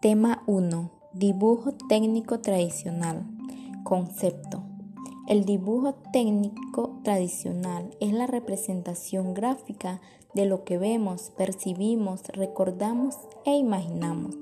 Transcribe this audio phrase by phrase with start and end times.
[0.00, 0.92] Tema 1.
[1.12, 3.26] Dibujo técnico tradicional.
[3.82, 4.62] Concepto.
[5.26, 10.00] El dibujo técnico tradicional es la representación gráfica
[10.34, 14.36] de lo que vemos, percibimos, recordamos e imaginamos.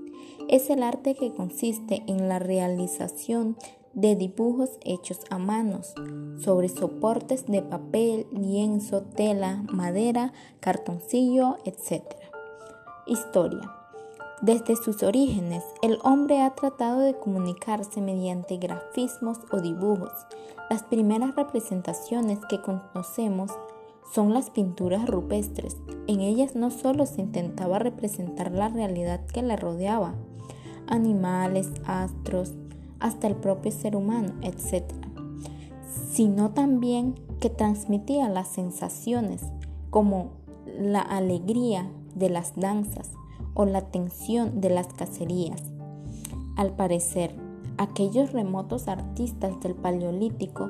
[0.50, 3.56] Es el arte que consiste en la realización
[3.94, 5.94] de dibujos hechos a manos
[6.38, 12.04] sobre soportes de papel, lienzo, tela, madera, cartoncillo, etc.
[13.06, 13.85] Historia.
[14.42, 20.12] Desde sus orígenes, el hombre ha tratado de comunicarse mediante grafismos o dibujos.
[20.68, 23.50] Las primeras representaciones que conocemos
[24.12, 25.78] son las pinturas rupestres.
[26.06, 30.14] En ellas no solo se intentaba representar la realidad que le rodeaba,
[30.86, 32.52] animales, astros,
[33.00, 34.84] hasta el propio ser humano, etc.,
[36.12, 39.42] sino también que transmitía las sensaciones
[39.88, 40.32] como
[40.78, 43.10] la alegría de las danzas,
[43.56, 45.62] o la tensión de las cacerías.
[46.56, 47.34] Al parecer,
[47.78, 50.68] aquellos remotos artistas del Paleolítico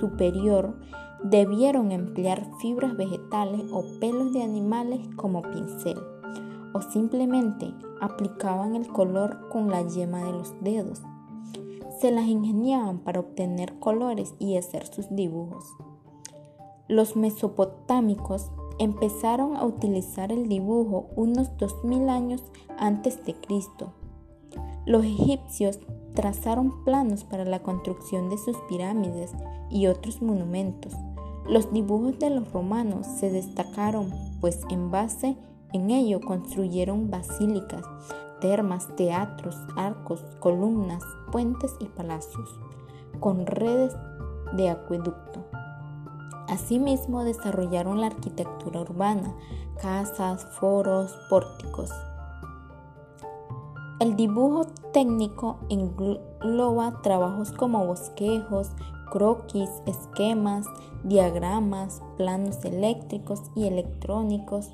[0.00, 0.78] superior
[1.22, 5.98] debieron emplear fibras vegetales o pelos de animales como pincel,
[6.72, 11.02] o simplemente aplicaban el color con la yema de los dedos.
[12.00, 15.64] Se las ingeniaban para obtener colores y hacer sus dibujos.
[16.88, 22.42] Los mesopotámicos empezaron a utilizar el dibujo unos 2000 años
[22.78, 23.92] antes de Cristo.
[24.84, 25.80] Los egipcios
[26.14, 29.32] trazaron planos para la construcción de sus pirámides
[29.70, 30.92] y otros monumentos.
[31.48, 35.36] Los dibujos de los romanos se destacaron, pues en base
[35.72, 37.82] en ello construyeron basílicas,
[38.40, 41.02] termas, teatros, arcos, columnas,
[41.32, 42.48] puentes y palacios,
[43.20, 43.94] con redes
[44.56, 45.44] de acueducto.
[46.48, 49.34] Asimismo, desarrollaron la arquitectura urbana,
[49.80, 51.90] casas, foros, pórticos.
[53.98, 58.70] El dibujo técnico engloba trabajos como bosquejos,
[59.10, 60.66] croquis, esquemas,
[61.02, 64.70] diagramas, planos eléctricos y electrónicos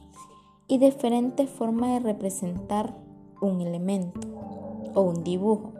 [0.66, 2.96] y diferentes formas de representar
[3.40, 4.20] un elemento
[4.94, 5.72] o un dibujo.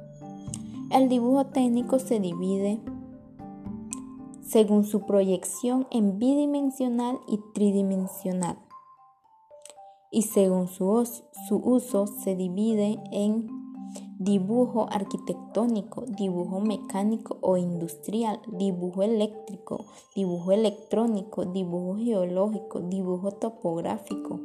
[0.91, 2.81] El dibujo técnico se divide
[4.53, 8.59] según su proyección en bidimensional y tridimensional.
[10.11, 11.09] Y según su,
[11.49, 13.49] su uso se divide en
[14.19, 24.41] dibujo arquitectónico, dibujo mecánico o industrial, dibujo eléctrico, dibujo electrónico, dibujo geológico, dibujo topográfico,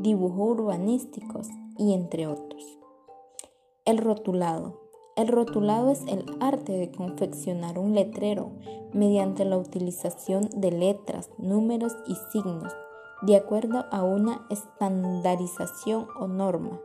[0.00, 2.78] dibujo urbanísticos y entre otros.
[3.84, 4.81] El rotulado.
[5.14, 8.50] El rotulado es el arte de confeccionar un letrero
[8.94, 12.72] mediante la utilización de letras, números y signos
[13.20, 16.80] de acuerdo a una estandarización o norma.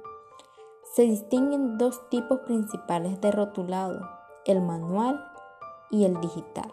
[0.93, 4.01] Se distinguen dos tipos principales de rotulado,
[4.45, 5.23] el manual
[5.89, 6.71] y el digital.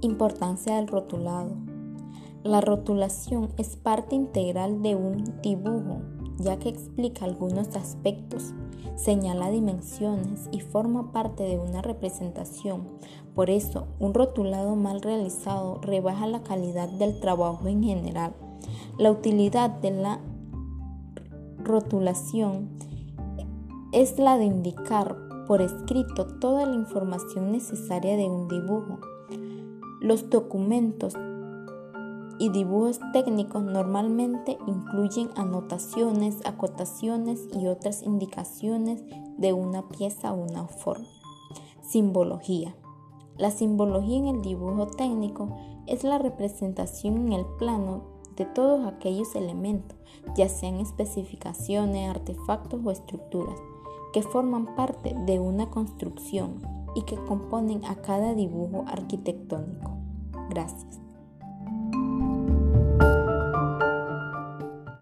[0.00, 1.50] Importancia del rotulado.
[2.44, 6.02] La rotulación es parte integral de un dibujo
[6.38, 8.52] ya que explica algunos aspectos,
[8.96, 12.88] señala dimensiones y forma parte de una representación.
[13.34, 18.34] Por eso, un rotulado mal realizado rebaja la calidad del trabajo en general.
[18.98, 20.20] La utilidad de la
[21.58, 22.68] rotulación
[23.92, 25.16] es la de indicar
[25.46, 29.00] por escrito toda la información necesaria de un dibujo.
[30.00, 31.14] Los documentos
[32.42, 39.00] y dibujos técnicos normalmente incluyen anotaciones, acotaciones y otras indicaciones
[39.38, 41.06] de una pieza o una forma.
[41.82, 42.74] Simbología.
[43.38, 48.02] La simbología en el dibujo técnico es la representación en el plano
[48.34, 49.96] de todos aquellos elementos,
[50.34, 53.54] ya sean especificaciones, artefactos o estructuras,
[54.12, 56.60] que forman parte de una construcción
[56.96, 59.92] y que componen a cada dibujo arquitectónico.
[60.50, 61.01] Gracias.